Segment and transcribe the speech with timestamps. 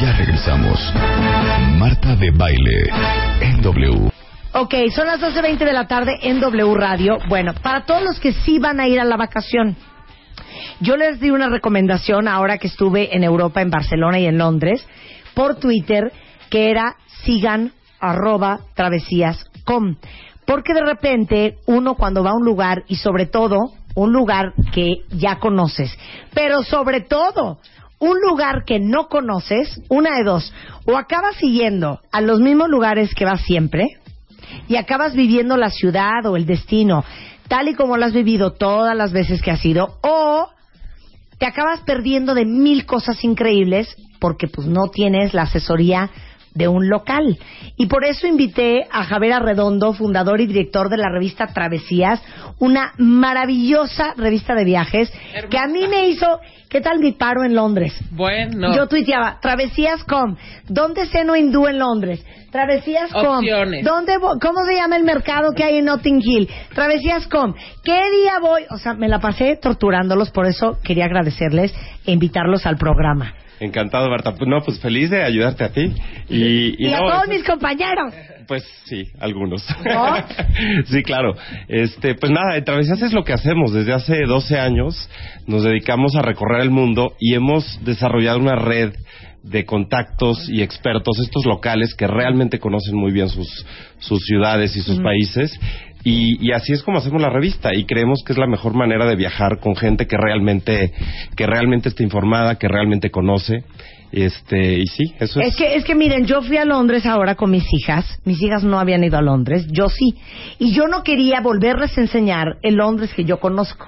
[0.00, 0.92] Ya regresamos.
[1.78, 2.90] Marta de Baile
[3.40, 4.10] en W.
[4.54, 7.18] Ok, son las 12.20 de la tarde en W Radio.
[7.28, 9.76] Bueno, para todos los que sí van a ir a la vacación,
[10.80, 14.84] yo les di una recomendación ahora que estuve en Europa, en Barcelona y en Londres,
[15.34, 16.12] por Twitter,
[16.50, 19.94] que era sigan arroba travesías.com.
[20.44, 23.58] Porque de repente uno cuando va a un lugar y sobre todo
[23.94, 25.96] un lugar que ya conoces,
[26.34, 27.58] pero sobre todo
[27.98, 30.52] un lugar que no conoces, una de dos,
[30.86, 33.98] o acabas siguiendo a los mismos lugares que vas siempre
[34.68, 37.04] y acabas viviendo la ciudad o el destino
[37.48, 40.48] tal y como lo has vivido todas las veces que has ido, o
[41.38, 46.10] te acabas perdiendo de mil cosas increíbles porque pues no tienes la asesoría
[46.58, 47.38] de un local.
[47.76, 52.20] Y por eso invité a Javier Arredondo, fundador y director de la revista Travesías,
[52.58, 55.10] una maravillosa revista de viajes
[55.48, 57.94] que a mí me hizo, ¿qué tal mi paro en Londres?
[58.10, 58.74] Bueno.
[58.74, 60.36] Yo tuiteaba, Travesías.com,
[60.68, 62.24] ¿dónde ceno hindú en Londres?
[62.50, 63.44] Travesías.com.
[63.84, 66.48] ¿dónde ¿cómo se llama el mercado que hay en Notting Hill?
[66.74, 68.62] Travesías.com, ¿qué día voy?
[68.70, 71.72] O sea, me la pasé torturándolos, por eso quería agradecerles
[72.04, 73.34] e invitarlos al programa.
[73.60, 74.32] Encantado, Marta.
[74.46, 75.92] No, pues feliz de ayudarte a ti.
[76.28, 78.14] Y, Y, a no, todos eso- mis compañeros.
[78.46, 79.62] Pues sí, algunos.
[79.84, 80.16] ¿No?
[80.86, 81.34] sí, claro.
[81.68, 83.72] Este, pues nada, en Travesías es lo que hacemos.
[83.74, 85.10] Desde hace 12 años
[85.46, 88.94] nos dedicamos a recorrer el mundo y hemos desarrollado una red
[89.42, 93.64] de contactos y expertos, estos locales que realmente conocen muy bien sus,
[93.98, 95.58] sus ciudades y sus países.
[96.04, 99.06] Y, y así es como hacemos la revista y creemos que es la mejor manera
[99.06, 100.92] de viajar con gente que realmente,
[101.36, 103.64] que realmente está informada, que realmente conoce.
[104.10, 105.48] Este, y sí, eso es.
[105.48, 108.18] Es que, es que miren, yo fui a Londres ahora con mis hijas.
[108.24, 110.14] Mis hijas no habían ido a Londres, yo sí.
[110.58, 113.86] Y yo no quería volverles a enseñar el Londres que yo conozco.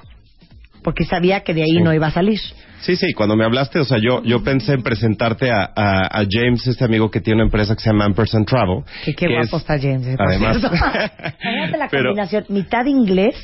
[0.83, 1.83] Porque sabía que de ahí Sí.
[1.83, 2.39] no iba a salir.
[2.81, 6.25] Sí, sí, cuando me hablaste, o sea, yo, yo pensé en presentarte a, a, a
[6.31, 8.83] James, este amigo que tiene una empresa que se llama Ampersand Travel.
[9.05, 10.07] Que qué que guapo es- está James.
[10.07, 10.63] eh, por Además.
[11.79, 13.35] la Pero- combinación, mitad inglés,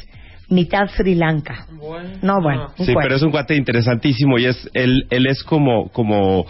[0.49, 1.66] mitad Sri Lanka.
[2.22, 2.69] No, bueno.
[2.78, 3.00] Sí, cuento.
[3.03, 6.47] pero es un cuate interesantísimo y es él, él es como, como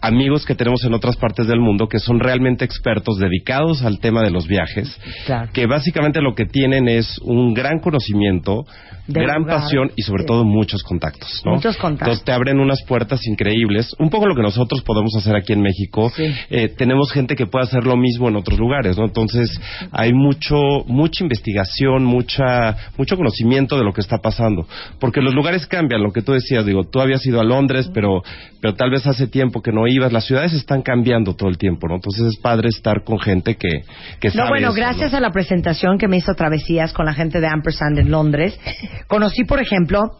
[0.00, 4.22] amigos que tenemos en otras partes del mundo que son realmente expertos dedicados al tema
[4.22, 5.50] de los viajes, Claro.
[5.52, 8.64] que básicamente lo que tienen es un gran conocimiento,
[9.06, 9.60] gran lugar.
[9.60, 10.26] pasión y sobre Sí.
[10.26, 11.52] todo muchos contactos, ¿no?
[11.54, 12.08] Muchos contactos.
[12.08, 15.62] Entonces te abren unas puertas increíbles, un poco lo que nosotros podemos hacer aquí en
[15.62, 16.10] México.
[16.14, 16.24] Sí.
[16.50, 19.04] Eh, tenemos gente que puede hacer lo mismo en otros lugares, ¿no?
[19.04, 19.48] Entonces
[19.92, 20.56] hay mucho,
[20.86, 24.66] mucha investigación, mucha, mucho conocimiento de lo que está pasando,
[25.00, 28.22] porque los lugares cambian, lo que tú decías, digo, tú habías ido a Londres, pero,
[28.60, 31.88] pero tal vez hace tiempo que no ibas, las ciudades están cambiando todo el tiempo,
[31.88, 31.96] ¿no?
[31.96, 33.82] Entonces es padre estar con gente que,
[34.20, 35.18] que sabe No, bueno, eso, gracias ¿no?
[35.18, 38.58] a la presentación que me hizo Travesías con la gente de Ampersand en Londres,
[39.06, 40.18] conocí, por ejemplo,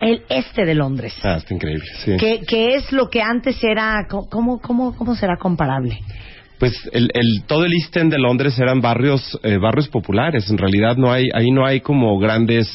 [0.00, 1.14] el este de Londres.
[1.22, 2.16] Ah, está increíble, sí.
[2.18, 6.00] Que, que es lo que antes era, ¿cómo, cómo, cómo será comparable?
[6.62, 10.48] Pues el, el- todo el East End de Londres eran barrios eh, barrios populares.
[10.48, 12.68] En realidad no hay ahí no hay como grandes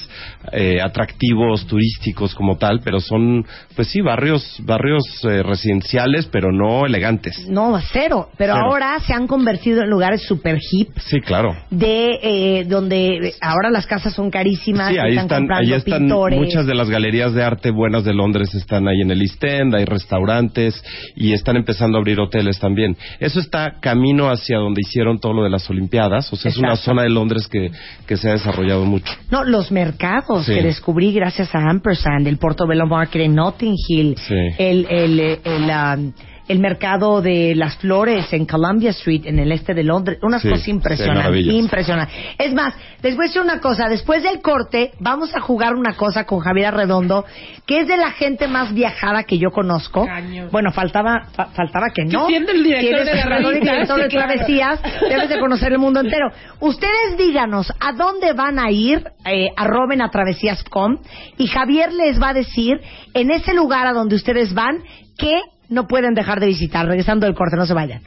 [0.51, 3.45] eh, atractivos turísticos como tal, pero son
[3.77, 7.47] pues sí barrios barrios eh, residenciales, pero no elegantes.
[7.47, 8.27] No, cero.
[8.37, 8.65] Pero Cero.
[8.65, 11.55] ahora se han convertido en lugares super hip Sí, claro.
[11.69, 16.37] de eh, donde ahora las casas son carísimas, Sí, ahí están, ahí están pintores.
[16.37, 19.73] muchas de las galerías de arte buenas de Londres están ahí en el East End,
[19.73, 20.83] hay restaurantes
[21.15, 22.97] y están empezando a abrir hoteles también.
[23.21, 26.75] Eso está camino hacia donde hicieron todo lo de las Olimpiadas, o sea, es una
[26.75, 27.71] zona de Londres que,
[28.05, 29.13] que se ha desarrollado mucho.
[29.31, 30.53] No, los mercados Sí.
[30.55, 34.35] que descubrí gracias a Ampersand, el Portobello Market en Notting Hill, Sí.
[34.57, 36.11] el, el, el, um,
[36.47, 40.49] el mercado de las flores en Columbia Street, en el este de Londres, unas Sí,
[40.49, 41.55] cosas sí, impresionantes, maravillas.
[41.55, 42.15] impresionantes.
[42.37, 45.95] Es más, les voy a decir una cosa, después del corte vamos a jugar una
[45.95, 47.25] cosa con Javier Arredondo,
[47.65, 50.05] que es de la gente más viajada que yo conozco.
[50.05, 50.47] Caño.
[50.51, 52.27] Bueno, faltaba fa- faltaba que no.
[52.27, 54.27] siendo el director de la director sí, de claro.
[54.33, 56.29] Travesías, debes de conocer el mundo entero.
[56.59, 60.97] Ustedes díganos a dónde van a ir, eh, arroben a travesías.com
[61.37, 62.79] y Javier les va a decir
[63.13, 64.77] en ese lugar a donde ustedes van
[65.17, 65.39] que
[65.69, 66.85] no pueden dejar de visitar.
[66.85, 68.01] Regresando del corte, no se vayan.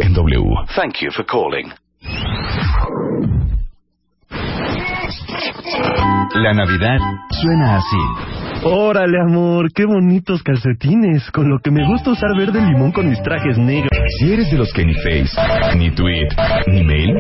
[0.02, 0.44] En W.
[0.76, 1.72] Thank you for calling.
[6.36, 7.00] La Navidad
[7.42, 7.98] suena así.
[8.64, 11.32] Órale, amor, qué bonitos calcetines.
[11.32, 13.90] Con lo que me gusta usar verde limón con mis trajes negros.
[14.20, 15.32] Si eres de los que ni Face,
[15.78, 16.28] ni Tweet,
[16.68, 17.16] ni Mail,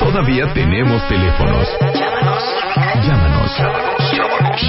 [0.00, 1.66] todavía tenemos teléfonos.
[3.06, 3.50] Llámanos.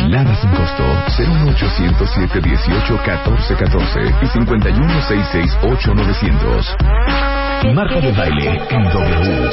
[0.09, 5.57] La 01807 18 14 14 y 5166
[5.95, 6.75] 900
[7.73, 9.49] Marta de baile en W.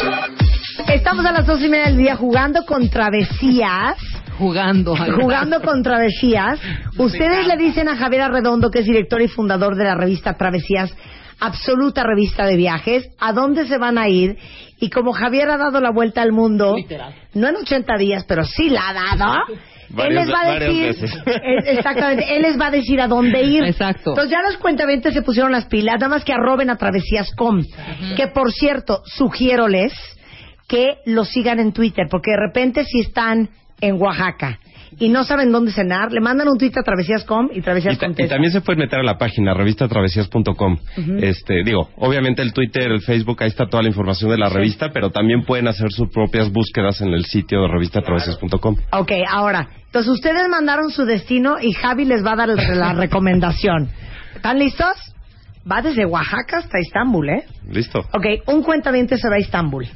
[0.88, 3.96] Estamos a las dos y media del día jugando con travesías.
[4.38, 4.96] Jugando.
[4.96, 6.58] Jugando con travesías.
[6.98, 10.92] Ustedes le dicen a Javier Arredondo, que es director y fundador de la revista Travesías,
[11.38, 14.38] absoluta revista de viajes, a dónde se van a ir.
[14.78, 17.14] Y como Javier ha dado la vuelta al mundo, Literal.
[17.34, 19.34] no en 80 días, pero sí la ha dado.
[19.98, 20.86] él les va a decir.
[20.88, 21.14] Es-
[21.66, 23.64] exactamente, él les va a decir a dónde ir.
[23.64, 24.10] Exacto.
[24.10, 27.62] Entonces ya los cuentavientes se pusieron las pilas, nada más que arroben a travesías.com.
[28.16, 29.92] Que por cierto, sugiéroles
[30.70, 33.48] que lo sigan en Twitter, porque de repente si están
[33.80, 34.60] en Oaxaca
[34.98, 37.98] y no saben dónde cenar, le mandan un tweet a travesías.com y Y, travesías y
[37.98, 38.34] contesta.
[38.34, 40.78] también se pueden meter a la página revistatravesías.com.
[41.22, 44.90] Este, digo, obviamente el Twitter, el Facebook, ahí está toda la información de la revista,
[44.92, 48.76] pero también pueden hacer sus propias búsquedas en el sitio de revistatravesías.com.
[48.92, 53.88] Ok, ahora, entonces ustedes mandaron su destino y Javi les va a dar la recomendación.
[54.36, 54.92] ¿Están listos?
[55.70, 57.44] Va desde Oaxaca hasta Estambul, ¿eh?
[57.70, 57.98] ¿Listo?
[58.12, 59.86] Ok, un cuentaviente se va a Estambul.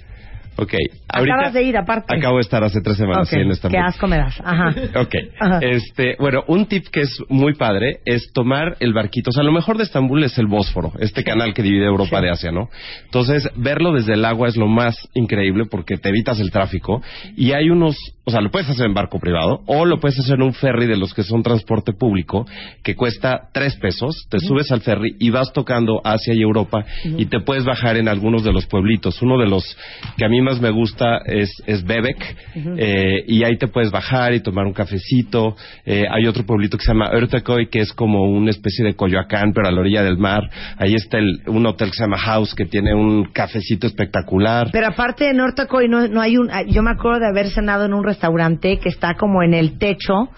[0.56, 0.74] Ok.
[1.08, 2.16] Acabas de ir, aparte.
[2.16, 3.78] Acabo de estar hace tres semanas Ok, sí, en Estambul.
[3.78, 4.40] qué asco me das.
[4.44, 4.74] Ajá.
[5.00, 5.14] Ok.
[5.40, 5.58] Ajá.
[5.60, 9.30] Este, bueno, un tip que es muy padre es tomar el barquito.
[9.30, 12.30] O sea, lo mejor de Estambul es el Bósforo, este canal que divide Europa de
[12.30, 12.68] Asia, ¿no?
[13.04, 17.02] Entonces, verlo desde el agua es lo más increíble porque te evitas el tráfico.
[17.36, 20.36] Y hay unos, o sea, lo puedes hacer en barco privado o lo puedes hacer
[20.36, 22.46] en un ferry de los que son transporte público
[22.82, 24.26] que cuesta tres pesos.
[24.30, 28.08] Te subes al ferry y vas tocando Asia y Europa y te puedes bajar en
[28.08, 29.20] algunos de los pueblitos.
[29.22, 29.64] Uno de los
[30.16, 32.36] que a mí más me gusta es, es Bebek
[32.76, 35.56] eh, y ahí te puedes bajar y tomar un cafecito.
[35.84, 39.52] Eh, hay otro pueblito que se llama Örtecoy que es como una especie de Coyoacán
[39.52, 40.42] pero a la orilla del mar.
[40.78, 44.68] Ahí está el, un hotel que se llama House que tiene un cafecito espectacular.
[44.72, 46.50] Pero aparte de Nortacoy no, no hay un...
[46.68, 50.30] Yo me acuerdo de haber cenado en un restaurante que está como en el techo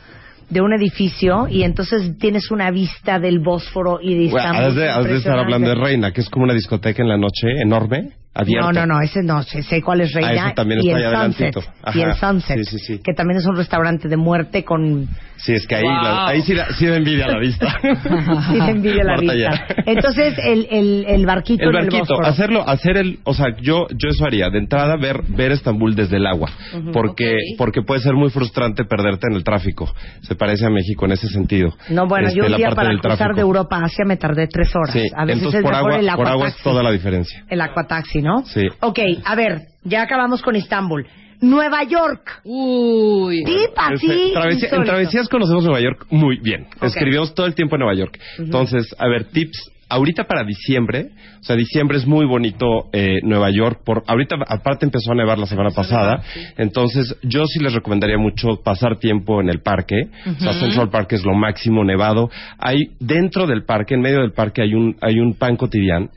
[0.48, 4.74] de un edificio y entonces tienes una vista del Bósforo y de Bueno, Istambul has,
[4.76, 5.74] de, has de estar hablando de.
[5.74, 8.72] Reina, que es como una discoteca en la noche enorme, abierta.
[8.72, 10.30] No, no, no, ese no, sé, sé cuál es Reina.
[10.44, 11.56] Ah, ese también y está el Sunset.
[11.94, 12.58] Y el Sunset.
[12.58, 13.00] sí, sí, sí.
[13.02, 15.08] Que también es un restaurante de muerte con...
[15.38, 15.92] Sí, es que ahí, Wow.
[16.02, 17.66] la- ahí sí, da, sí da envidia la vista.
[17.82, 19.36] Sí, te envidia la Marta, vista.
[19.36, 19.66] ya.
[19.86, 22.26] Entonces, el, el, el barquito El en barquito, Bósforo.
[22.26, 26.16] hacerlo, hacer el, o sea, yo, yo eso haría, de entrada ver, ver Estambul desde
[26.16, 26.48] el agua,
[26.92, 27.58] porque, Ok.
[27.58, 29.92] porque puede ser muy frustrante perderte en el tráfico.
[30.22, 31.74] Se parece a México en ese sentido.
[31.90, 33.34] No, bueno, Este, yo un la día para cruzar tráfico.
[33.36, 34.92] de Europa a Asia me tardé tres horas.
[34.92, 36.62] Sí, a veces entonces es por mejor agua, el por agua es aquataxi.
[36.64, 37.44] toda la diferencia.
[37.48, 38.44] El acuataxi, ¿no?
[38.44, 38.62] Sí.
[38.80, 41.06] Ok, a ver, ya acabamos con Istambul.
[41.40, 42.40] Nueva York.
[42.44, 43.44] Uy.
[43.44, 44.32] Tip así.
[44.32, 44.84] Travesía- en.
[44.84, 46.66] Travesías conocemos Nueva York muy bien.
[46.80, 48.18] Escribimos todo el tiempo en Nueva York.
[48.38, 49.72] Entonces, a ver, tips.
[49.88, 53.82] Ahorita para diciembre, o sea, diciembre es muy bonito eh, Nueva York.
[53.84, 56.24] Por ahorita aparte empezó a nevar la semana pasada,
[56.56, 60.08] entonces yo sí les recomendaría mucho pasar tiempo en el parque.
[60.26, 62.30] O sea, Central Park es lo máximo nevado.
[62.58, 66.08] Hay dentro del parque, en medio del parque hay un hay un pan cotidiano.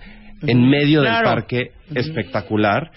[0.41, 1.15] En medio Claro.
[1.17, 2.91] del parque espectacular.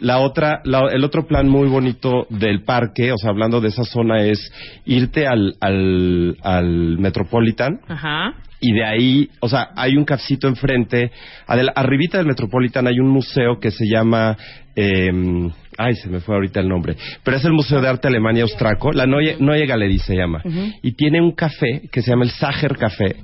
[0.00, 3.82] La otra, la- el otro plan muy bonito del parque, o sea, hablando de esa
[3.84, 4.52] zona, es
[4.86, 8.34] irte al, al, al Metropolitan Ajá.
[8.60, 11.10] y de ahí, o sea, hay un cafecito enfrente.
[11.48, 14.36] adel- arribita del Metropolitan hay un museo que se llama.
[14.76, 15.10] eh,
[15.78, 16.96] ay, se me fue ahorita el nombre.
[17.24, 18.92] Pero es el Museo de Arte Alemania Austraco.
[18.92, 20.42] La Neue, Neue Galerie se llama.
[20.82, 23.16] Y tiene un café que se llama el Sacher Café,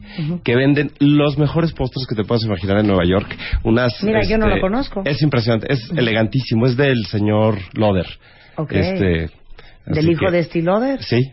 [0.43, 3.37] que venden los mejores postres que te puedas imaginar en Nueva York.
[3.65, 5.03] Unas, Mira, yo no este, lo conozco.
[5.05, 6.67] Es impresionante, es elegantísimo.
[6.67, 8.07] Es del señor Loder.
[8.57, 8.73] Ok.
[8.73, 9.31] Este,
[9.87, 11.03] Del hijo que- de Stiloder.
[11.03, 11.33] Sí.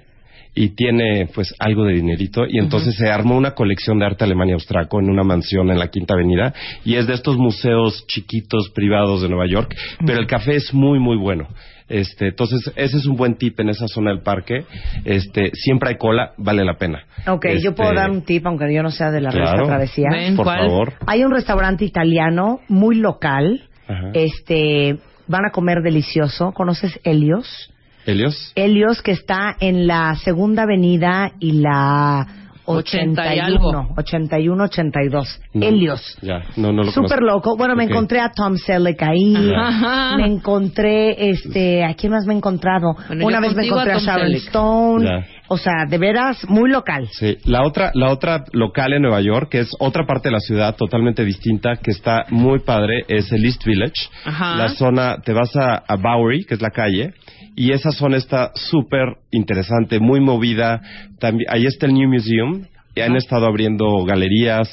[0.53, 4.55] Y tiene pues algo de dinerito y entonces se armó una colección de arte Alemania
[4.55, 6.53] Austraco en una mansión en la Quinta Avenida
[6.83, 9.73] y es de estos museos chiquitos privados de Nueva York,
[10.05, 11.47] pero el café es muy muy bueno.
[11.87, 14.65] Este, entonces ese es un buen tip en esa zona del parque.
[15.05, 17.03] Este, siempre hay cola, vale la pena.
[17.27, 19.45] Ok, yo Este, puedo dar un tip, aunque yo no sea de la Claro.
[19.51, 20.07] revista Travesía.
[20.11, 20.35] Ven.
[20.35, 20.59] Por ¿Cuál?
[20.67, 20.93] favor.
[21.07, 23.69] Hay un restaurante italiano muy local.
[23.87, 24.09] Ajá.
[24.13, 26.51] Este, van a comer delicioso.
[26.53, 27.73] ¿Conoces Helios?
[28.05, 28.51] Helios.
[28.55, 32.27] Helios que está en la Segunda Avenida y la
[32.65, 33.43] 80 y 81,
[33.79, 33.93] algo.
[33.97, 35.39] 81, 82.
[35.53, 36.17] No, Helios.
[36.21, 37.25] Ya, no, no lo Súper conozco.
[37.49, 37.57] loco.
[37.57, 39.35] Bueno, me encontré a Tom Selleck ahí.
[39.57, 40.15] Ajá.
[40.17, 42.95] Me encontré, este, ¿a quién más me he encontrado?
[43.07, 44.43] Bueno, Una vez me a encontré a Tom Sharon Selleck.
[44.47, 45.05] Stone.
[45.05, 45.25] Ya.
[45.53, 47.09] O sea, de veras, muy local.
[47.11, 50.39] Sí, la otra, la otra local en Nueva York, que es otra parte de la
[50.39, 54.07] ciudad totalmente distinta, que está muy padre, es el East Village.
[54.23, 54.55] Ajá.
[54.55, 57.13] La zona, te vas a, a Bowery, que es la calle,
[57.55, 60.81] y esa zona está súper interesante, muy movida.
[61.19, 64.69] También, ahí está el New Museum, y han estado abriendo galerías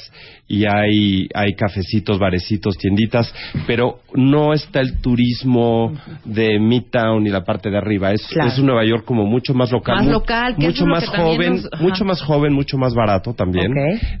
[0.47, 3.31] y hay, hay cafecitos, barecitos, tienditas,
[3.67, 5.93] pero no está el turismo
[6.25, 8.11] de Midtown y la parte de arriba.
[8.11, 8.49] Es, Claro.
[8.49, 9.97] es un Nueva York como mucho más local.
[9.97, 13.33] Más local, que eso mucho más que joven, nos- mucho más joven, mucho más barato
[13.35, 13.71] también.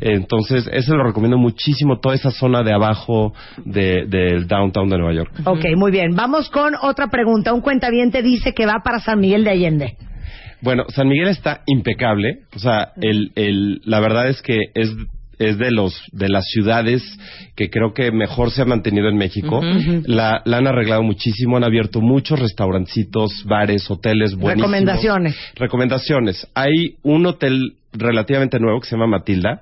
[0.01, 3.33] Entonces, ese lo recomiendo muchísimo, toda esa zona de abajo
[3.65, 5.31] de- del downtown de Nueva York.
[5.45, 6.15] Ok, muy bien.
[6.15, 7.53] Vamos con otra pregunta.
[7.53, 9.95] Un cuentaviente dice que va para San Miguel de Allende.
[10.61, 12.39] Bueno, San Miguel está impecable.
[12.55, 14.89] O sea, el, el, la verdad es que es,
[15.37, 17.01] es de los de las ciudades
[17.55, 19.61] que creo que mejor se ha mantenido en México.
[20.05, 24.71] la, la han arreglado muchísimo, han abierto muchos restaurancitos, bares, hoteles buenísimos.
[24.71, 25.35] Recomendaciones.
[25.55, 26.47] Recomendaciones.
[26.55, 29.61] Hay un hotel relativamente nuevo que se llama Matilda.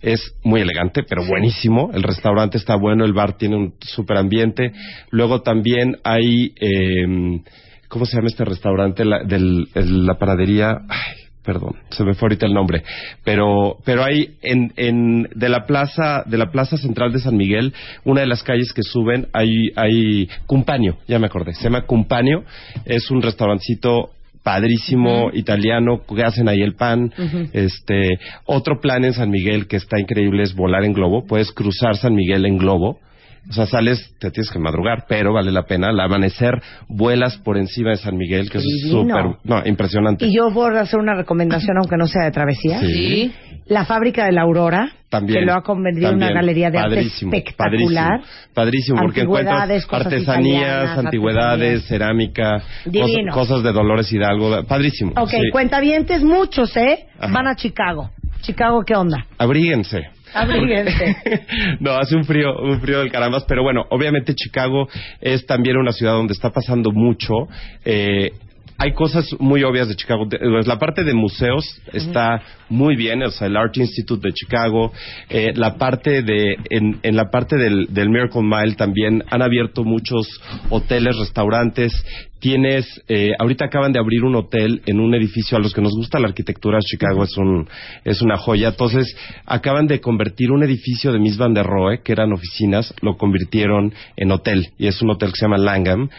[0.00, 1.90] Es muy elegante, pero buenísimo.
[1.92, 4.72] El restaurante está bueno, el bar tiene un super ambiente.
[5.10, 7.40] Luego también hay, eh,
[7.88, 9.04] ¿cómo se llama este restaurante?
[9.04, 10.78] La, del, el- la panadería.
[10.88, 11.14] Ay,
[11.44, 12.82] perdón, se me fue ahorita el nombre.
[13.24, 17.72] Pero, pero hay en, en, de la plaza, de la plaza central de San Miguel,
[18.04, 21.54] una de las calles que suben, hay, hay Cumpaño, ya me acordé.
[21.54, 22.42] Se llama Cumpaño.
[22.84, 24.10] Es un restaurancito
[24.42, 27.12] padrísimo italiano que hacen ahí el pan
[27.52, 31.96] este otro plan en San Miguel que está increíble es volar en globo puedes cruzar
[31.96, 33.00] San Miguel en globo
[33.48, 35.88] o sea, sales, te tienes que madrugar, pero vale la pena.
[35.88, 39.02] Al amanecer, vuelas por encima de San Miguel, que es Divino.
[39.02, 40.26] súper, no, impresionante.
[40.26, 42.80] Y yo voy a hacer una recomendación, aunque no sea de travesía.
[42.80, 43.32] Sí.
[43.66, 45.40] La fábrica de la Aurora, También.
[45.40, 48.20] que lo ha convertido en una galería de Padrísimo, arte espectacular.
[48.20, 51.88] Padrísimo, padrísimo, porque encuentras artesanías, italianas, antigüedades, artesanías.
[51.88, 53.32] cerámica, Divino.
[53.32, 54.64] cosas, cosas de Dolores Hidalgo.
[54.64, 55.12] Padrísimo.
[55.16, 55.50] Ok, sí.
[55.50, 57.06] cuentavientes muchos, ¿eh?
[57.18, 57.32] Ajá.
[57.32, 58.10] Van a Chicago.
[58.42, 59.26] Chicago, ¿qué onda?
[59.38, 60.15] Abríguense.
[60.34, 61.16] Abríguense.
[61.80, 64.88] no, hace un frío, un frío del carambas, pero bueno, obviamente Chicago
[65.20, 67.48] es también una ciudad donde está pasando mucho.
[67.84, 68.32] Eh,
[68.78, 70.28] hay cosas muy obvias de Chicago.
[70.28, 74.92] Pues, la parte de museos está muy bien, o sea, el Art Institute de Chicago.
[75.28, 79.84] Eh, la parte de, en, en la parte del, del Miracle Mile también han abierto
[79.84, 80.26] muchos
[80.70, 81.92] hoteles, restaurantes.
[82.38, 85.92] Tienes, eh, ahorita acaban de abrir un hotel en un edificio a los que nos
[85.96, 86.78] gusta la arquitectura.
[86.80, 87.66] Chicago es un,
[88.04, 88.68] es una joya.
[88.68, 93.16] Entonces, acaban de convertir un edificio de Miss Van der Rohe, que eran oficinas, lo
[93.16, 94.68] convirtieron en hotel.
[94.78, 96.10] Y es un hotel que se llama Langham.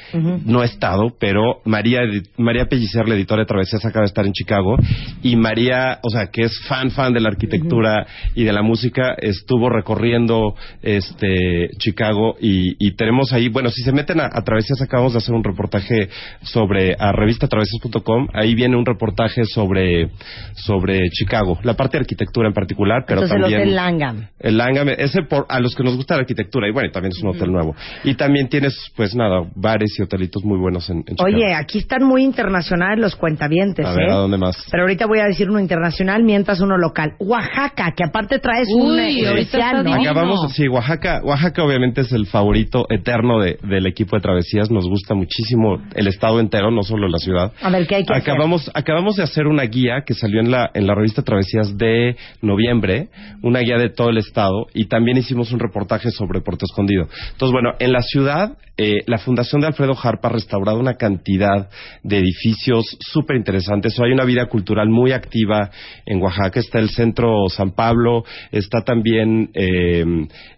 [0.44, 2.02] No he estado, pero María,
[2.38, 4.76] María Pellicer, la editora de Travesías, acaba de estar en Chicago.
[5.22, 9.16] Y María, o sea, que es fan, fan de la arquitectura y de la música,
[9.20, 10.54] estuvo recorriendo
[10.84, 15.18] este Chicago y, y tenemos ahí, bueno, si se meten a, a Travesías, acabamos de
[15.18, 16.10] hacer un reportaje
[16.44, 20.12] sobre, a revistatravesías.com, ahí viene un reportaje sobre,
[20.54, 23.62] sobre Chicago, la parte de arquitectura en particular, pero Entonces, el también...
[23.62, 24.28] Hotel Langham.
[24.40, 27.24] El Langham, ese por, a los que nos gusta la arquitectura, y bueno, también es
[27.24, 27.76] un hotel nuevo.
[28.04, 31.36] Y también tienes, pues nada, bares y hotelitos muy buenos en, en Chicago.
[31.36, 34.12] Oye, aquí están muy internacionales los cuentavientes, a ver, ¿eh?
[34.12, 34.56] ¿a dónde más?
[34.70, 37.14] Pero ahorita voy a decir uno internacional mientras uno local.
[37.20, 39.88] Oaxaca, que aparte traes un Uy, eh, especial.
[39.88, 44.70] Acabamos, sí, Oaxaca, Oaxaca obviamente es el favorito eterno de- del equipo de travesías.
[44.70, 47.52] Nos gusta muchísimo el estado entero, no solo la ciudad.
[47.62, 48.22] A ver, ¿qué hay que hacer?
[48.34, 52.16] acabamos, acabamos de hacer una guía que salió en la, en la revista Travesías de
[52.42, 53.08] noviembre,
[53.42, 57.08] una guía de todo el estado, y también hicimos un reportaje sobre Puerto Escondido.
[57.32, 61.68] Entonces, bueno, en la ciudad, eh, la Fundación de Alfredo Harpa ha restaurado una cantidad
[62.04, 64.00] de edificios súper interesantes.
[64.00, 65.72] Hay una vida cultural muy activa
[66.06, 66.60] en Oaxaca.
[66.60, 70.06] Está el centro San Pablo, está también eh,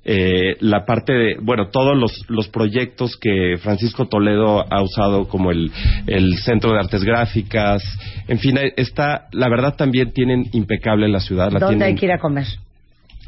[0.04, 5.52] eh, la parte de, bueno, todos los, los proyectos que Francisco Toledo ha usado, como
[5.52, 5.72] el,
[6.08, 7.82] el Centro de Artes Gráficas.
[8.28, 11.52] En fin, está, la verdad también tienen impecable la ciudad.
[11.52, 12.48] La ¿Dónde tienen, hay que ir a comer?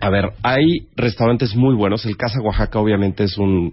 [0.01, 2.05] a ver, hay restaurantes muy buenos.
[2.05, 3.71] El Casa Oaxaca obviamente es un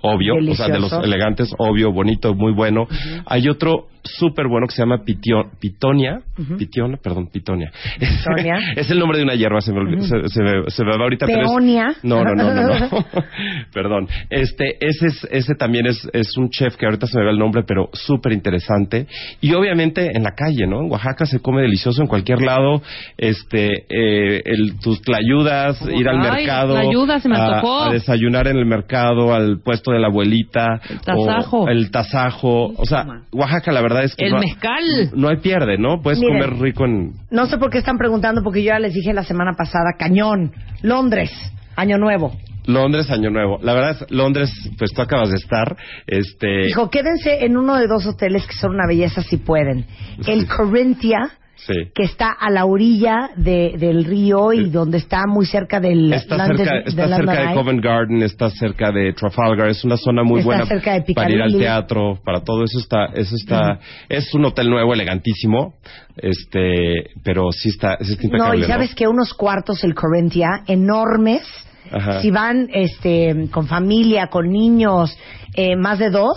[0.00, 2.88] obvio, o sea, de los elegantes, obvio, bonito, muy bueno.
[3.26, 6.20] Hay otro súper bueno que se llama Pitio- Pitonia,
[6.58, 7.70] Pitiona, perdón, Pitonia.
[7.98, 8.54] Pitonia.
[8.76, 11.02] es el nombre de una hierba, se me, olvi- se, se me, se me va
[11.04, 11.26] ahorita.
[11.26, 11.94] pero es- Peonia.
[12.02, 12.88] no, no, no, no, no.
[13.72, 14.08] Perdón.
[14.30, 17.38] Este, ese, es, ese también es, es un chef que ahorita se me va el
[17.38, 19.06] nombre, pero súper interesante.
[19.40, 20.80] Y obviamente en la calle, ¿no?
[20.82, 22.82] En Oaxaca se come delicioso en cualquier lado.
[23.16, 26.74] Este, eh, el, tus tlayudas, ir al Ay, mercado.
[26.74, 27.82] tlayudas, se me a- antojó.
[27.84, 30.80] a desayunar en el mercado, al puesto de la abuelita.
[30.90, 31.60] El tasajo.
[31.62, 32.72] o el tasajo.
[32.76, 35.10] O sea, Oaxaca la verdad es que El no, mezcal.
[35.14, 36.00] no hay pierde, ¿no?
[36.02, 36.38] Puedes Miren.
[36.40, 37.12] comer rico en...
[37.30, 40.52] No sé por qué están preguntando, porque yo ya les dije la semana pasada, cañón,
[40.82, 41.30] Londres,
[41.76, 42.32] Año Nuevo.
[42.66, 43.58] Londres, Año Nuevo.
[43.62, 45.76] La verdad es, Londres, pues tú acabas de estar.
[46.06, 49.86] Este, Dijo, quédense en uno de dos hoteles que son una belleza si pueden.
[50.26, 51.72] El Corinthia, Sí.
[51.94, 56.36] que está a la orilla de, del río y donde está muy cerca del Está
[56.36, 57.54] London- cerca, está London cerca de.
[57.54, 61.30] Covent Garden, está cerca de Trafalgar, es una zona muy Está buena cerca de para
[61.30, 65.74] ir al teatro, para todo eso está, eso está, es un hotel nuevo, elegantísimo,
[66.16, 68.64] este, pero sí está, sí está No, impecable.
[68.64, 71.42] y sabes que unos cuartos el Corinthia enormes.
[71.90, 72.20] Ajá.
[72.20, 75.16] Si van este, con familia, con niños,
[75.54, 76.36] eh, más de dos,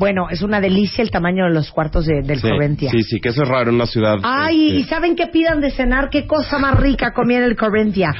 [0.00, 2.90] bueno, es una delicia el tamaño de los cuartos de- del sí, Corinthia.
[2.90, 4.16] sí, sí, que eso es raro en una ciudad.
[4.22, 6.08] Ay, este, ¿y saben qué pidan de cenar?
[6.08, 8.10] ¿Qué cosa más rica comía en el Corinthia?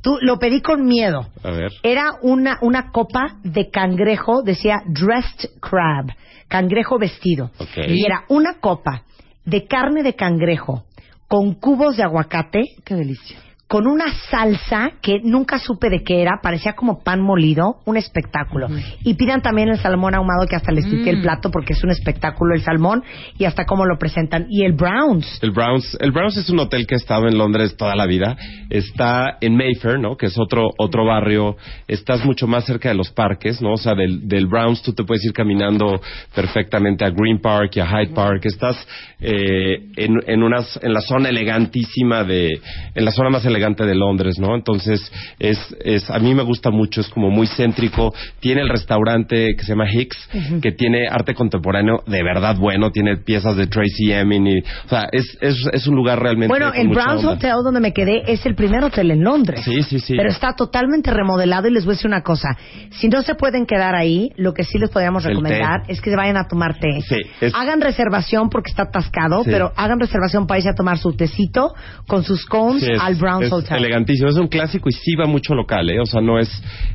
[0.00, 1.26] Tú, lo pedí con miedo.
[1.42, 1.72] a ver.
[1.82, 6.06] Era una, una copa de cangrejo, decía dressed crab,
[6.46, 7.50] cangrejo vestido.
[7.58, 7.78] Ok.
[7.88, 9.02] Y era una copa
[9.44, 10.84] de carne de cangrejo
[11.26, 12.62] con cubos de aguacate.
[12.84, 13.38] Qué delicia.
[13.66, 18.68] Con una salsa que nunca supe de qué era, parecía como pan molido, un espectáculo.
[19.02, 21.90] Y pidan también el salmón ahumado que hasta les quité el plato porque es un
[21.90, 23.02] espectáculo el salmón
[23.38, 24.46] y hasta cómo lo presentan.
[24.50, 25.38] Y el Browns.
[25.40, 28.36] El Browns, el Browns es un hotel que ha estado en Londres toda la vida.
[28.68, 30.16] Está en Mayfair, ¿no?
[30.16, 31.56] Que es otro otro barrio.
[31.88, 33.72] Estás mucho más cerca de los parques, ¿no?
[33.72, 36.00] O sea, del, del Browns tú te puedes ir caminando
[36.34, 38.44] perfectamente a Green Park y a Hyde Park.
[38.44, 38.76] Estás
[39.20, 42.60] eh, en, en unas en la zona elegantísima de
[42.94, 44.54] en la zona más elegante de Londres, ¿no?
[44.54, 47.00] Entonces es es a mí me gusta mucho.
[47.00, 48.12] Es como muy céntrico.
[48.40, 50.28] Tiene el restaurante que se llama Hicks,
[50.62, 52.90] que tiene arte contemporáneo de verdad bueno.
[52.90, 56.72] Tiene piezas de Tracy Emin y, o sea, es es, es un lugar realmente Bueno,
[56.74, 57.32] el Browns onda.
[57.32, 59.60] Hotel donde me quedé es el primer hotel en Londres.
[59.64, 60.14] Sí, sí, sí.
[60.16, 62.48] Pero está totalmente remodelado y les voy a decir una cosa.
[62.90, 66.16] Si no se pueden quedar ahí, lo que sí les podríamos recomendar es que se
[66.16, 67.00] vayan a tomar té.
[67.08, 69.50] Sí, es- Hagan reservación porque está atascado, Sí.
[69.50, 71.74] pero hagan reservación para irse a tomar su tecito
[72.06, 73.78] con sus cones Sí, al Browns es Hotel.
[73.78, 76.00] elegantísimo, es un clásico y sí va mucho local, ¿eh?
[76.00, 76.48] O sea, no es,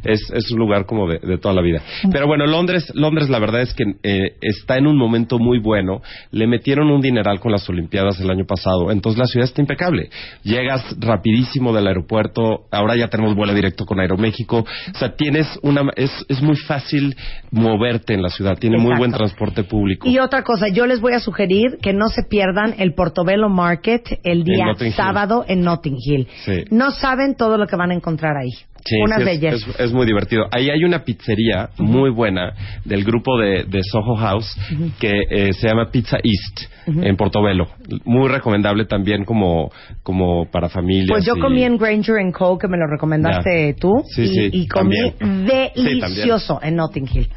[0.04, 1.82] es, es un lugar como de, de toda la vida.
[2.12, 6.02] Pero bueno, Londres, Londres la verdad es que eh, está en un momento muy bueno.
[6.32, 10.10] Le metieron un dineral con las Olimpiadas el año pasado, entonces la ciudad está impecable.
[10.44, 14.60] Llegas rapidísimo del aeropuerto, ahora ya tenemos vuelo directo con Aeroméxico.
[14.60, 17.16] O sea, tienes una, es, es muy fácil
[17.52, 20.08] moverte en la ciudad, tiene muy buen transporte público.
[20.08, 24.20] Y otra cosa, yo les voy a sugerir que no se pierdan el Portobello Market
[24.24, 24.66] el día
[24.96, 26.28] sábado en Notting Hill.
[26.72, 28.52] No saben todo lo que van a encontrar ahí.
[28.86, 29.68] Sí, Unas sí, es, bellezas.
[29.68, 30.48] es- es muy divertido.
[30.52, 32.54] Ahí hay una pizzería muy buena
[32.86, 34.56] del grupo de, de Soho House
[35.00, 37.68] que eh, se llama Pizza East en Portobelo.
[38.06, 39.72] Muy recomendable también como,
[40.02, 41.10] como para familias.
[41.10, 44.50] Pues yo y- comí en Granger Co, que me lo recomendaste tú, Sí, y, sí,
[44.54, 45.46] y comí también.
[45.76, 47.30] delicioso en Notting Hill.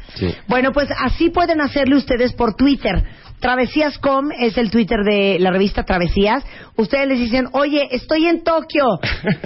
[0.47, 3.03] Bueno, pues así pueden hacerle ustedes por Twitter.
[3.39, 6.45] Travesías.com es el Twitter de la revista Travesías.
[6.77, 8.85] Ustedes les dicen, oye, estoy en Tokio.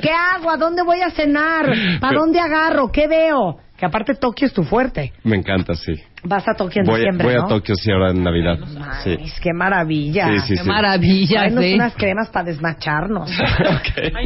[0.02, 0.52] ¿Qué hago?
[0.52, 1.66] ¿A dónde voy a cenar?
[2.00, 2.92] ¿Para dónde agarro?
[2.92, 3.60] ¿Qué veo?
[3.78, 5.14] Que aparte Tokio es tu fuerte.
[5.24, 5.94] Me encanta, sí.
[6.24, 7.44] Vas a Tokio en Voy, diciembre, voy ¿no?
[7.46, 8.58] a Tokio, sí, ahora en Navidad.
[9.04, 9.16] Sí.
[9.20, 10.28] Ay, qué maravilla.
[10.28, 10.68] Sí, sí, Qué sí.
[10.68, 11.74] maravilla, sí.
[11.76, 13.32] unas cremas para desmacharnos.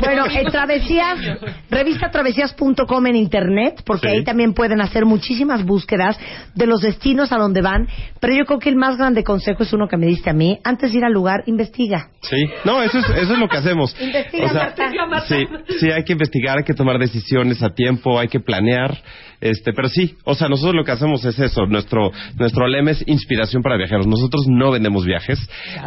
[0.01, 1.19] Bueno, en Travesías,
[1.69, 4.15] revista travesías.com en internet, porque Sí.
[4.17, 6.17] ahí también pueden hacer muchísimas búsquedas
[6.55, 7.87] de los destinos a donde van.
[8.19, 10.59] Pero yo creo que el más grande consejo es uno que me diste a mí.
[10.63, 12.09] Antes de ir al lugar, investiga.
[12.21, 13.95] Sí, no, eso es, eso es lo que hacemos.
[14.01, 15.27] Investiga, Marta.
[15.27, 15.45] Sí,
[15.79, 18.97] sí, hay que investigar, hay que tomar decisiones a tiempo, hay que planear,
[19.39, 23.03] este, pero sí, o sea, nosotros lo que hacemos es eso, nuestro, nuestro lema es
[23.07, 24.07] inspiración para viajeros.
[24.07, 25.39] Nosotros no vendemos viajes,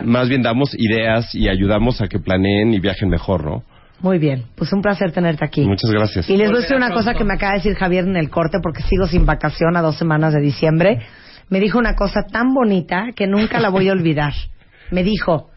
[0.05, 3.63] más bien damos ideas y ayudamos a que planeen y viajen mejor, ¿no?
[4.01, 5.63] Muy bien, pues un placer tenerte aquí.
[5.63, 6.29] Muchas gracias.
[6.29, 8.29] Y les voy a decir una cosa que me acaba de decir Javier en el
[8.29, 10.99] corte, porque sigo sin vacación a dos semanas de diciembre.
[11.49, 14.35] Me dijo una cosa tan bonita que nunca la voy a olvidar.
[14.91, 15.51] Me dijo,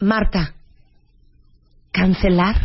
[0.00, 0.54] Marta,
[1.90, 2.56] cancelar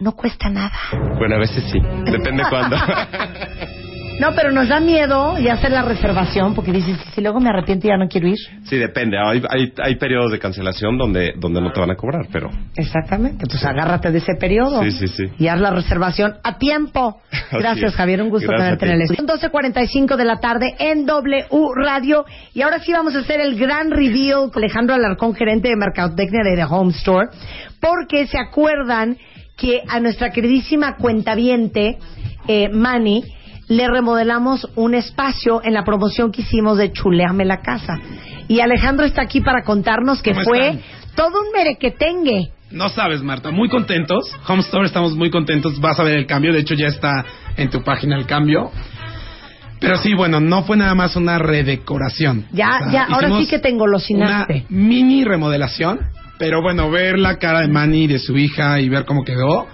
[0.00, 0.78] no cuesta nada.
[1.16, 2.76] Bueno, a veces sí, depende cuándo.
[4.20, 7.86] No, pero nos da miedo y hacer la reservación porque dices, si luego me arrepiento
[7.86, 8.38] y ya no quiero ir.
[8.64, 9.16] sí, depende.
[9.18, 13.46] Hay, hay, hay periodos de cancelación donde, donde no te van a cobrar, pero Exactamente,
[13.48, 14.82] pues agárrate de ese periodo.
[14.82, 15.24] Sí, sí, sí.
[15.38, 17.20] Y haz la reservación a tiempo.
[17.52, 17.94] Gracias.
[17.94, 19.26] Javier, un gusto tenerte en el estudio.
[19.26, 22.24] 12.45 de la tarde en W Radio.
[22.54, 26.42] Y ahora sí vamos a hacer el gran reveal con Alejandro Alarcón, gerente de Mercadotecnia
[26.44, 27.28] de The Home Store.
[27.80, 29.16] Porque se acuerdan
[29.56, 31.98] que a nuestra queridísima cuentaviente,
[32.46, 33.24] eh, Manny,
[33.68, 37.98] le remodelamos un espacio en la promoción que hicimos de Chuleame la Casa.
[38.48, 40.82] Y Alejandro está aquí para contarnos que ¿Cómo fue están?
[41.14, 42.50] todo un merequetengue.
[42.70, 44.30] No sabes, Marta, muy contentos.
[44.46, 45.80] Home Store estamos muy contentos.
[45.80, 46.52] Vas a ver el cambio.
[46.52, 47.24] De hecho, ya está
[47.56, 48.70] en tu página el cambio.
[49.80, 52.46] Pero sí, bueno, no fue nada más una redecoración.
[52.52, 54.66] Ya, O sea, ya, ahora sí que te engolosinaste.
[54.68, 56.00] Una mini remodelación.
[56.38, 59.66] Pero bueno, ver la cara de Manny y de su hija y ver cómo quedó,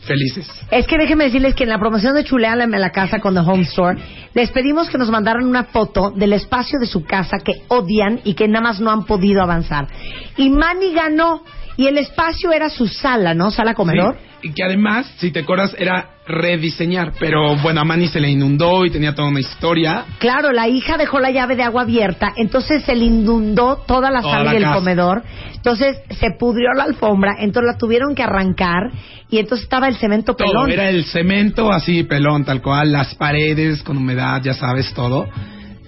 [0.00, 0.48] felices.
[0.70, 3.40] Es que déjenme decirles que en la promoción de Chuleala en la casa con The
[3.40, 3.98] Home Store,
[4.34, 8.34] les pedimos que nos mandaran una foto del espacio de su casa que odian y
[8.34, 9.88] que nada más no han podido avanzar.
[10.36, 11.42] Y Manny ganó.
[11.76, 13.52] Y el espacio era su sala, ¿no?
[13.52, 14.16] Sala comedor.
[14.16, 17.12] Sí, Y que además, si te acuerdas, era rediseñar.
[17.18, 20.04] Pero bueno, a Manny se le inundó y tenía toda una historia.
[20.18, 24.20] Claro, la hija dejó la llave de agua abierta, entonces se le inundó toda la
[24.20, 25.22] Toda sala la del comedor,
[25.54, 28.90] entonces se pudrió la alfombra, entonces la tuvieron que arrancar
[29.30, 30.46] y entonces estaba el cemento Todo.
[30.46, 30.70] pelón.
[30.70, 32.92] Era el cemento así, pelón, tal cual.
[32.92, 35.28] Las paredes con humedad, ya sabes, todo.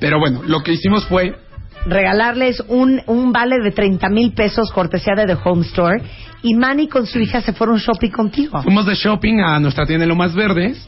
[0.01, 1.35] Pero bueno, lo que hicimos fue
[1.87, 6.03] regalarles un, un vale de 30 mil pesos cortesía de The Home Store
[6.43, 8.63] y Manny con su hija se fueron shopping contigo.
[8.63, 10.87] Fuimos de shopping a nuestra tienda de Lomas Verdes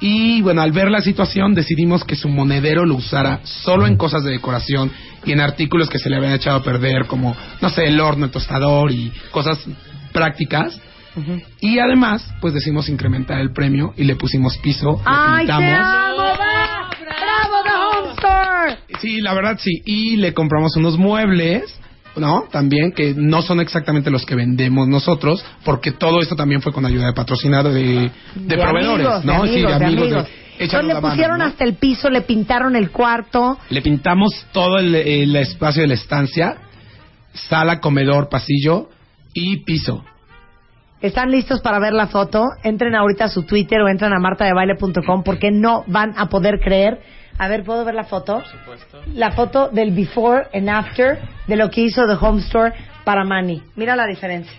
[0.00, 4.24] y bueno, al ver la situación decidimos que su monedero lo usara solo en cosas
[4.24, 4.90] de decoración
[5.24, 8.24] y en artículos que se le habían echado a perder como, no sé, el horno,
[8.24, 9.64] el tostador y cosas
[10.12, 10.78] prácticas.
[11.60, 15.86] Y además, pues decidimos incrementar el premio y le pusimos piso, le ¡Ay, te pintamos.
[15.86, 16.16] amo!
[16.16, 16.90] ¡Va!
[16.98, 18.98] ¡Bravo, The Home Store!
[19.00, 19.82] Sí, la verdad sí.
[19.84, 21.78] Y le compramos unos muebles,
[22.16, 22.44] ¿no?
[22.50, 26.84] También, que no son exactamente los que vendemos nosotros, porque todo esto también fue con
[26.84, 29.42] ayuda de patrocinador, de, de, proveedores, amigos, ¿no?
[29.42, 30.28] de sí, amigos, de amigos.
[30.58, 31.44] Entonces le mano, pusieron ¿no?
[31.44, 33.58] hasta el piso, le pintaron el cuarto.
[33.70, 36.56] Le pintamos todo el, el espacio de la estancia,
[37.32, 38.90] sala, comedor, pasillo
[39.34, 40.04] y piso.
[41.00, 42.44] ¿Están listos para ver la foto?
[42.62, 47.00] Entren ahorita a su Twitter o entren a martadebaile.com porque no van a poder creer.
[47.38, 48.42] A ver, ¿puedo ver la foto?
[49.14, 52.72] La foto del before and after de lo que hizo The Home Store
[53.04, 53.62] para Manny.
[53.76, 54.58] Mira la diferencia.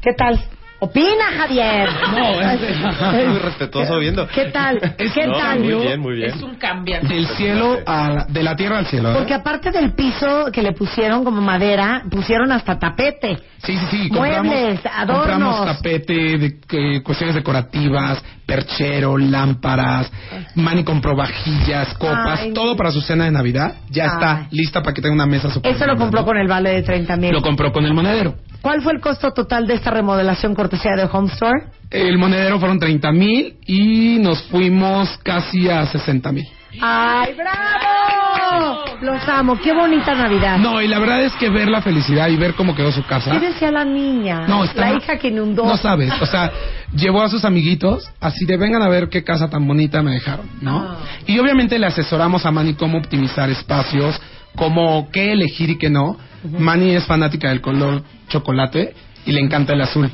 [0.00, 0.40] ¿Qué tal?
[0.80, 1.88] Opina, Javier.
[2.12, 4.28] Muy respetuoso viendo.
[4.28, 4.78] ¿Qué tal?
[4.96, 5.58] ¿Qué No, tal?
[5.58, 6.30] Muy bien, muy bien.
[6.30, 7.00] Es un cambio.
[7.02, 9.10] Del cielo a la- de la tierra al cielo.
[9.10, 9.14] ¿eh?
[9.18, 13.38] Porque aparte del piso que le pusieron como madera, pusieron hasta tapete.
[13.64, 14.08] Sí, sí, sí.
[14.12, 15.26] Muebles, adornos.
[15.26, 20.10] Compramos tapete, de, eh, cuestiones decorativas, perchero, lámparas.
[20.54, 22.52] Manny compró vajillas, copas, Ay.
[22.52, 23.74] todo para su cena de Navidad.
[23.90, 24.10] Ya Ay.
[24.10, 26.26] está lista para que tenga una mesa super Eso lo compró ¿no?
[26.26, 27.32] con el vale de 30 mil.
[27.32, 28.36] Lo compró con el monedero.
[28.60, 31.66] ¿Cuál fue el costo total de esta remodelación cortesía de Home Store?
[31.90, 36.46] El monedero fueron 30 mil y nos fuimos casi a 60 mil.
[36.80, 38.84] ¡Ay, bravo!
[39.00, 39.58] Los amo.
[39.58, 40.58] Qué bonita Navidad.
[40.58, 43.30] No, y la verdad es que ver la felicidad y ver cómo quedó su casa.
[43.30, 44.46] ¿Qué decía la niña?
[44.46, 45.64] No, está- La hija que inundó.
[45.64, 46.50] No sabes, o sea,
[46.94, 50.46] llevó a sus amiguitos, así de vengan a ver qué casa tan bonita me dejaron,
[50.60, 50.78] ¿no?
[50.80, 50.96] Ah.
[51.26, 54.20] Y obviamente le asesoramos a Manny cómo optimizar espacios,
[54.56, 56.16] cómo qué elegir y qué no.
[56.44, 58.94] Manny es fanática del color chocolate
[59.26, 60.10] y le encanta el azul.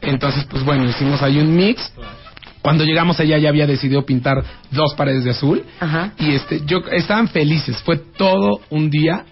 [0.00, 1.92] Entonces, pues bueno, hicimos ahí un mix.
[2.60, 6.12] Cuando llegamos ella ya había decidido pintar dos paredes de azul Ajá.
[6.18, 9.24] y este yo estaban felices, fue todo un día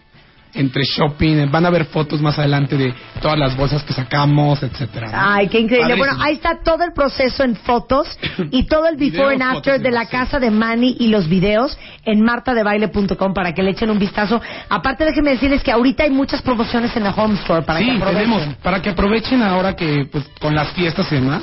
[0.54, 5.08] entre shopping, van a ver fotos más adelante de todas las bolsas que sacamos, etcétera.
[5.08, 5.12] ¿no?
[5.14, 5.94] Ay, qué increíble.
[5.94, 6.14] Padrísimo.
[6.14, 8.06] Bueno, ahí está todo el proceso en fotos
[8.50, 12.22] y todo el before and after de la casa de Manny y los videos en
[12.22, 14.40] martadebaile.com para que le echen un vistazo.
[14.68, 18.14] Aparte, déjenme decirles que ahorita hay muchas promociones en la Home Store para que aprovechen.
[18.14, 21.42] tenemos, para que aprovechen ahora que pues con las fiestas y demás,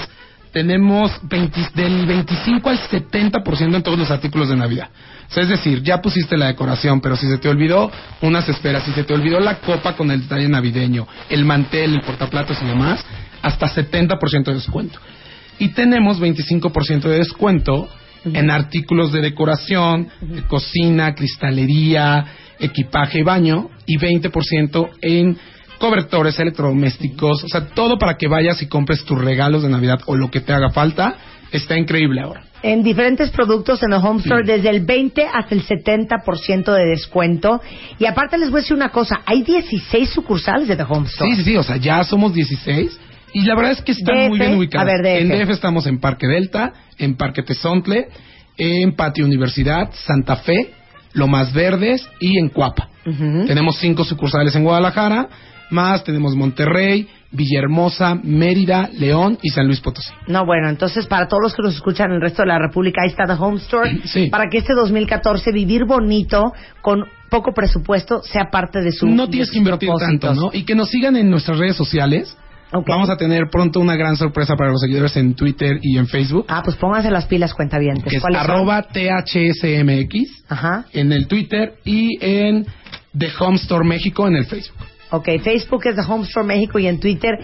[0.58, 4.89] tenemos 20 del 25 al 70% en todos los artículos de Navidad.
[5.36, 7.91] Es decir, ya pusiste la decoración, pero si se te olvidó
[8.22, 12.02] unas esperas, si se te olvidó la copa con el detalle navideño, el mantel, el
[12.02, 13.06] portaplatos y demás,
[13.43, 14.98] hasta 70% de descuento.
[15.60, 17.88] Y tenemos 25% de descuento
[18.26, 22.26] en artículos de decoración, de cocina, cristalería,
[22.58, 25.38] equipaje y baño, y 20% en
[25.79, 30.15] cobertores electrodomésticos, o sea, todo para que vayas y compres tus regalos de Navidad o
[30.15, 31.15] lo que te haga falta,
[31.51, 32.43] está increíble ahora.
[32.63, 37.61] en diferentes productos en el Home Store desde el 20 hasta el 70% de descuento.
[37.99, 41.29] Y aparte les voy a decir una cosa, hay 16 sucursales de The Home Store.
[41.29, 42.99] Sí, sí, sí, o sea, ya somos 16
[43.33, 44.89] y la verdad es que están DF, muy bien ubicados.
[44.89, 45.21] a ver, DF.
[45.31, 48.07] En DF estamos en Parque Delta, en Parque Tezontle,
[48.57, 50.73] en Patio Universidad, Santa Fe,
[51.13, 52.89] Lomas Verdes y en Cuapa.
[53.05, 53.45] Ujú.
[53.45, 55.29] Tenemos cinco sucursales en Guadalajara,
[55.69, 60.10] más tenemos Monterrey, Villahermosa, Mérida, León y San Luis Potosí.
[60.27, 63.01] No, bueno, entonces para todos los que nos escuchan en el resto de la República,
[63.03, 63.99] ahí está The Home Store.
[64.06, 64.27] Sí.
[64.27, 69.51] Para que este 2014 vivir bonito, con poco presupuesto, sea parte de su no tienes
[69.51, 70.21] que invertir propósitos.
[70.30, 70.49] tanto, ¿no?
[70.53, 72.38] Y que nos sigan en nuestras redes sociales.
[72.73, 72.86] Ok.
[72.88, 76.45] Vamos a tener pronto una gran sorpresa para los seguidores en Twitter y en Facebook,
[76.49, 78.03] Ah, pues pónganse las pilas, cuentavientes.
[78.12, 80.86] que es arroba THSMX Ajá.
[80.93, 82.65] en el Twitter y en
[83.17, 84.77] The Home Store México en el Facebook.
[85.12, 87.38] Ok, Facebook es The Home Store México y en Twitter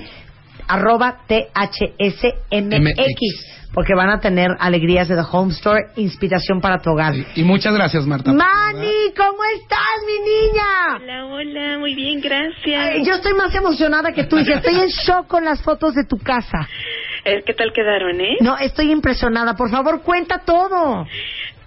[0.68, 2.80] arroba THSMX.
[2.80, 3.54] MX.
[3.74, 7.16] Porque van a tener alegrías de The Home Store, inspiración para tu hogar.
[7.16, 8.32] Sí, Y muchas gracias, Marta.
[8.32, 10.98] Mani, ¿cómo estás, mi niña?
[10.98, 12.90] Hola, hola, muy bien, gracias.
[12.94, 14.56] Ay, yo estoy más emocionada que tú, hija.
[14.56, 16.68] Estoy en shock con las fotos de tu casa.
[17.24, 18.38] ¿Qué tal quedaron, eh?
[18.42, 19.56] No, estoy impresionada.
[19.56, 21.08] Por favor, cuenta todo.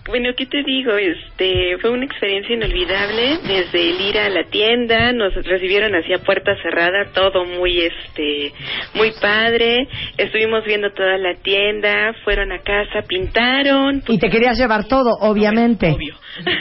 [0.08, 0.92] Bueno, ¿qué te digo?
[0.96, 6.18] Este, fue una experiencia inolvidable desde el ir a la tienda, nos recibieron así a
[6.18, 8.52] puerta cerrada, todo muy este,
[8.94, 9.88] muy padre.
[10.16, 14.02] Estuvimos viendo toda la tienda, fueron a casa, pintaron.
[14.08, 15.90] Y te querías llevar todo, obviamente.
[15.90, 16.14] Obvio.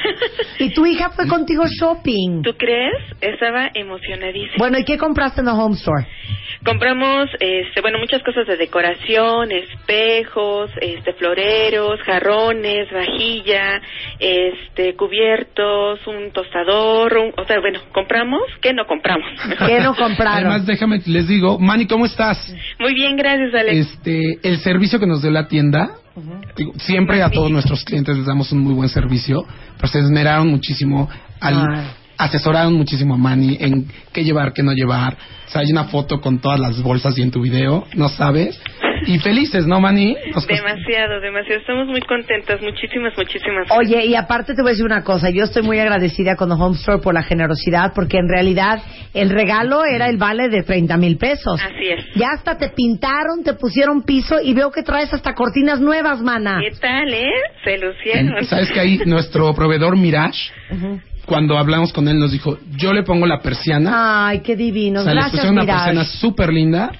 [0.58, 2.41] Y tu hija fue contigo shopping.
[2.41, 2.95] ¿Tú crees?
[3.19, 4.55] Estaba emocionadísima.
[4.58, 6.08] Bueno, ¿y qué compraste en the home store?
[6.65, 13.82] Compramos, este, bueno, muchas cosas de decoración, espejos, este, floreros, jarrones, vajilla,
[14.19, 19.30] este, cubiertos, un tostador, un- o sea, bueno, compramos, ¿qué no compramos?
[19.67, 20.47] ¿Qué no compraron?
[20.47, 22.54] Además, déjame, les digo, Manny, ¿cómo estás?
[22.80, 23.91] Muy bien, gracias, Alex.
[23.91, 25.91] Este, el servicio que nos dio la tienda,
[26.78, 29.43] siempre a todos nuestros clientes les damos un muy buen servicio,
[29.78, 31.10] pero se esmeraron muchísimo
[31.41, 31.86] al Ay.
[32.17, 35.17] Asesoraron muchísimo a Manny en qué llevar, qué no llevar.
[35.47, 38.60] O sea, hay una foto con todas las bolsas y en tu video, no sabes.
[39.08, 40.15] Y felices, ¿no, Manny?
[40.34, 41.60] Nos Demasiado, demasiado.
[41.60, 42.60] Estamos muy contentas.
[42.62, 43.67] Muchísimas, muchísimas.
[43.78, 46.56] Oye, y aparte te voy a decir una cosa, yo estoy muy agradecida con The
[46.56, 48.82] Home Store por la generosidad, porque en realidad
[49.13, 51.62] el regalo era el vale de 30 mil pesos.
[51.62, 52.06] Así es.
[52.15, 56.60] Ya hasta te pintaron, te pusieron piso y veo que traes hasta cortinas nuevas, mana.
[56.67, 57.28] ¿Qué tal, eh?
[57.63, 58.38] Se lucieron.
[58.39, 60.51] En- ¿Sabes que ahí nuestro proveedor Mirage,
[61.25, 64.27] cuando hablamos con él, nos dijo, yo le pongo la persiana.
[64.27, 65.01] Ay, qué divino.
[65.01, 66.91] o sea, le Gracias, pusieron una persiana súper linda.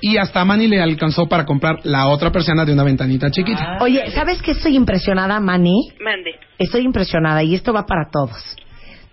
[0.00, 3.78] Y hasta a Manny le alcanzó para comprar la otra persiana de una ventanita chiquita.
[3.80, 5.88] Oye, ¿sabes qué estoy impresionada, Mani?
[6.04, 6.32] Mande.
[6.58, 8.56] Estoy impresionada y esto va para todos.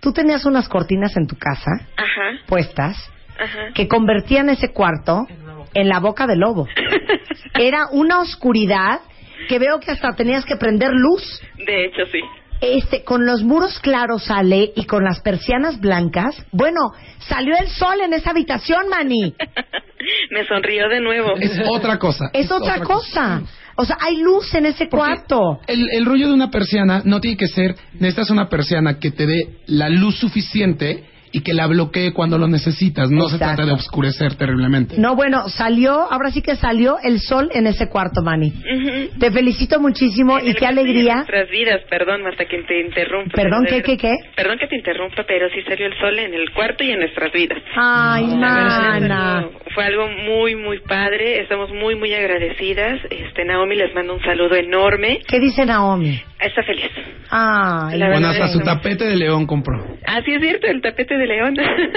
[0.00, 2.96] Tú tenías unas cortinas en tu casa Ajá, puestas
[3.38, 3.72] ajá.
[3.74, 5.26] que convertían ese cuarto
[5.74, 6.66] en la boca del lobo.
[7.54, 9.00] Era una oscuridad
[9.48, 11.40] que veo que hasta tenías que prender luz.
[11.56, 12.20] De hecho, sí.
[12.62, 16.46] Este, con los muros claros sale y con las persianas blancas.
[16.52, 19.34] Bueno, salió el sol en esa habitación, Mani.
[20.30, 21.36] Me sonrió de nuevo.
[21.40, 22.30] Es otra cosa.
[22.32, 23.42] Es otra cosa.
[23.74, 25.58] O sea, hay luz en ese cuarto.
[25.66, 29.26] El, el rollo de una persiana no tiene que ser, necesitas una persiana que te
[29.26, 33.10] dé la luz suficiente y que la bloquee cuando lo necesitas.
[33.10, 33.56] No se Exacto.
[33.56, 34.96] trata de oscurecer terriblemente.
[34.98, 38.48] No, bueno, salió, ahora sí que salió el sol en ese cuarto, Mani.
[38.52, 39.18] Ujú.
[39.18, 41.16] Te felicito muchísimo En y qué alegría.
[41.16, 43.32] Nuestras vidas, perdón, Marta, que te interrumpa.
[43.34, 44.14] Perdón, ¿qué, qué, qué?
[44.36, 47.32] Perdón que te interrumpa, pero sí salió el sol en el cuarto y en nuestras
[47.32, 47.58] vidas.
[47.76, 49.46] Ay, es mana.
[49.74, 51.40] fue algo muy, muy padre.
[51.40, 53.00] Estamos muy, muy agradecidas.
[53.10, 55.20] Este, Naomi les manda un saludo enorme.
[55.26, 56.20] ¿Qué dice Naomi?
[56.38, 56.90] Está feliz.
[57.30, 59.96] Ay, La Bueno, hasta su tapete de león compró.
[60.06, 61.54] Ah, sí es cierto, el tapete de león.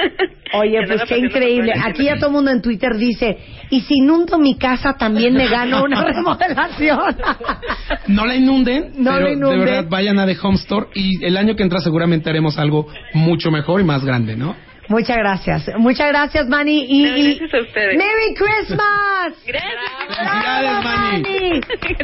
[0.53, 1.73] Oye, pues qué increíble.
[1.83, 3.38] Aquí ya todo el mundo en Twitter dice,
[3.69, 7.15] y si inundo mi casa también me gano una remodelación.
[8.07, 9.59] No la inunden, No pero la inunden.
[9.59, 12.88] de verdad vayan a The Home Store y el año que entra seguramente haremos algo
[13.13, 14.55] mucho mejor y más grande, ¿no?
[14.87, 15.69] Muchas gracias.
[15.77, 16.85] Muchas gracias, Manny.
[16.87, 17.97] Y, No, y- gracias a ustedes.
[17.97, 19.33] ¡Merry Christmas!
[19.45, 19.73] Gracias.
[20.07, 21.61] ¡Felicidades, Manny!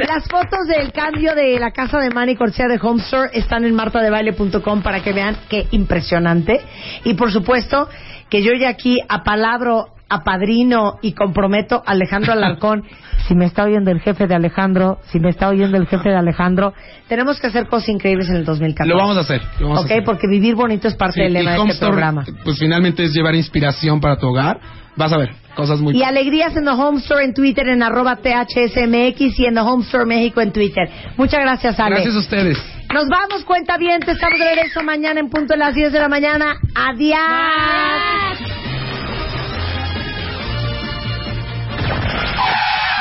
[0.07, 3.75] Las fotos del cambio de la casa de Manny Cortesía de Home Store están en
[3.75, 6.61] martadebaile.com para que vean qué impresionante.
[7.03, 7.87] Y por supuesto
[8.29, 12.83] que yo ya aquí apalabro, apadrino y comprometo a Alejandro Alarcón.
[13.27, 16.15] Si me está oyendo el jefe de Alejandro, si me está oyendo el jefe de
[16.15, 16.73] Alejandro,
[17.07, 18.89] tenemos que hacer cosas increíbles en el 2014.
[18.89, 19.41] Lo vamos a hacer.
[19.59, 20.03] Lo vamos a Ok, hacer.
[20.03, 22.25] porque vivir bonito es parte Sí, del lema de este Store, programa.
[22.43, 24.59] pues finalmente es llevar inspiración para tu hogar.
[24.97, 28.17] Vas a ver, cosas muy Y alegrías en The Home Store en Twitter en arroba
[28.17, 30.89] THSMX y en The Home Store México en Twitter.
[31.15, 31.95] Muchas gracias, Ale.
[31.97, 32.57] Gracias a ustedes.
[32.91, 34.01] Nos vamos, cuenta bien.
[34.05, 36.55] Estamos de regreso mañana en punto de las 10 de la mañana.
[36.75, 38.70] Adiós.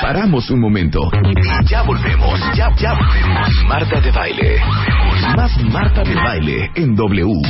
[0.00, 1.10] Paramos un momento.
[1.68, 2.40] Ya volvemos.
[2.56, 3.48] Ya, ya volvemos.
[3.68, 4.56] Marta de baile.
[5.36, 7.42] Más Marta de baile en W.